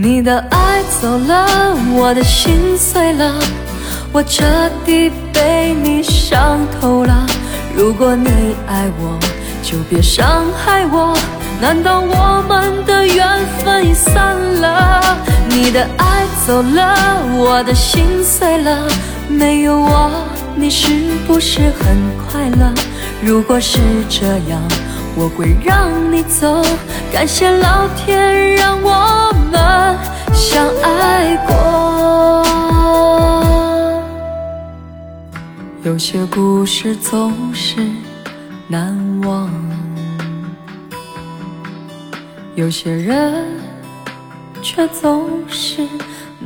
[0.00, 3.34] 你的爱走了，我的心碎了，
[4.12, 4.44] 我彻
[4.86, 7.26] 底被你伤透了。
[7.74, 9.18] 如果你爱我，
[9.60, 11.18] 就别伤害我。
[11.60, 13.26] 难道我们的缘
[13.58, 15.02] 分已散了？
[15.48, 18.86] 你的爱走了，我的心碎了，
[19.28, 20.12] 没有我，
[20.54, 20.86] 你是
[21.26, 21.96] 不是很
[22.30, 22.72] 快乐？
[23.20, 24.62] 如果是这样，
[25.18, 26.62] 我会让你走。
[27.12, 29.98] 感谢老天让我们
[30.32, 32.44] 相爱过。
[35.82, 37.84] 有些故事总是
[38.68, 39.50] 难忘，
[42.54, 43.44] 有些人
[44.62, 45.88] 却总是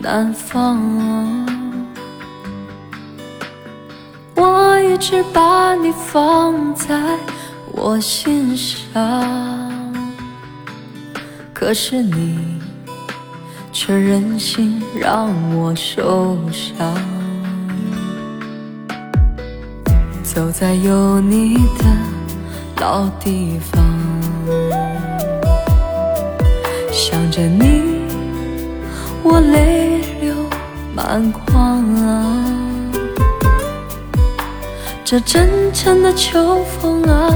[0.00, 0.80] 难放。
[4.34, 7.18] 我一直把你放在
[7.74, 9.92] 我心上，
[11.52, 12.60] 可是你
[13.72, 16.94] 却任性让我受伤。
[20.22, 21.84] 走在有你的
[22.80, 23.82] 老地方，
[26.90, 28.00] 想着你，
[29.22, 30.34] 我泪流
[30.94, 32.44] 满眶啊。
[35.04, 37.28] 这真诚的秋风啊，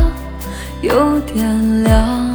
[0.86, 2.32] 有点凉。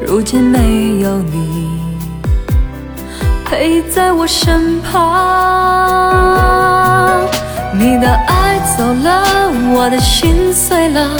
[0.00, 1.68] 如今没有你
[3.44, 4.96] 陪在我身旁，
[7.74, 9.22] 你的爱走了，
[9.74, 11.10] 我的心碎了，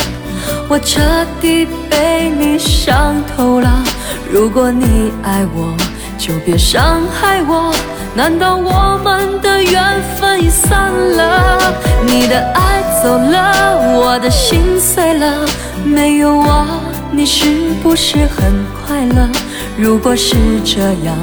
[0.66, 1.02] 我彻
[1.42, 3.84] 底被你伤透了。
[4.32, 5.76] 如果你爱我，
[6.16, 7.70] 就别伤害我。
[8.14, 11.72] 难道我们的缘分已散了？
[12.04, 15.46] 你的爱走了，我的心碎了，
[15.84, 16.66] 没有我，
[17.12, 19.28] 你是不是很快乐？
[19.76, 21.16] 如果是这样，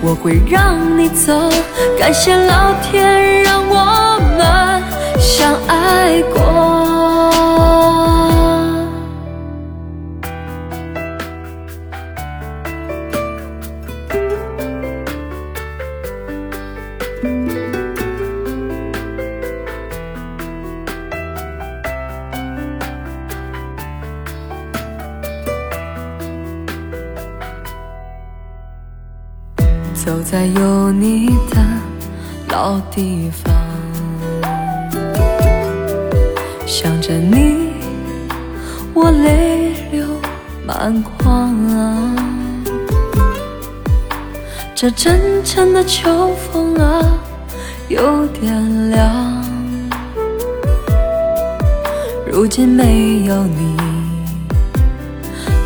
[0.00, 1.50] 我会让你走。
[1.98, 4.82] 感谢老天让我们
[5.20, 6.67] 相爱过。
[30.08, 31.62] 走在有你的
[32.48, 33.54] 老地方，
[36.66, 37.74] 想着你，
[38.94, 40.06] 我泪流
[40.66, 41.54] 满眶。
[44.74, 47.04] 这真诚的秋风啊，
[47.88, 49.44] 有点凉。
[52.26, 53.76] 如今没有你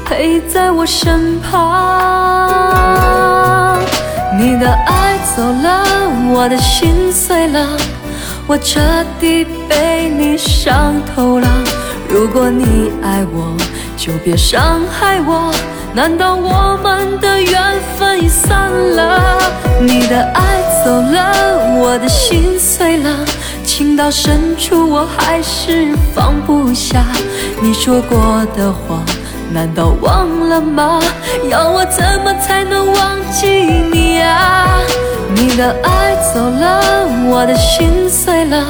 [0.05, 3.42] 陪在我身旁。
[4.43, 5.85] 你的爱走了，
[6.35, 7.65] 我的心碎了，
[8.49, 8.81] 我彻
[9.21, 11.47] 底被你伤透了。
[12.09, 13.57] 如果你爱我，
[13.97, 15.55] 就别伤害我。
[15.95, 19.39] 难道我们的缘分已散了？
[19.81, 23.25] 你的爱走了，我的心碎了，
[23.65, 27.05] 情到深处我还是放不下
[27.61, 29.05] 你说过的话。
[29.53, 30.99] 难道忘了吗？
[31.51, 33.47] 要我怎么才能忘记
[33.93, 34.81] 你啊？
[35.35, 38.67] 你的爱走了，我的心碎了，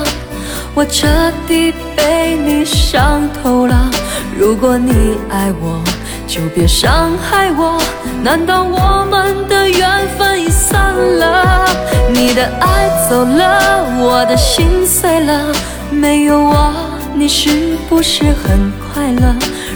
[0.75, 1.07] 我彻
[1.47, 3.91] 底被你伤透了。
[4.37, 5.81] 如果你爱我，
[6.27, 7.81] 就别伤害我。
[8.23, 9.89] 难道我们的缘
[10.19, 11.65] 分已散了？
[12.13, 15.47] 你的爱走了，我的心碎了，
[15.91, 16.75] 没有我，
[17.15, 19.35] 你是不是很快乐？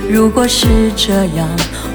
[0.08, 1.48] 如果是这样，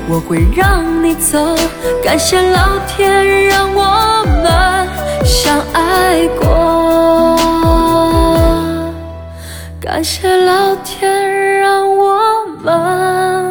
[0.07, 1.55] 我会让你走。
[2.03, 4.87] 感谢老天让我们
[5.25, 7.37] 相爱过，
[9.79, 13.50] 感谢老天让我们。